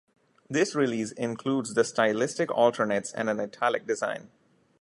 [0.49, 4.31] This release includes the stylistic alternates and an italic design.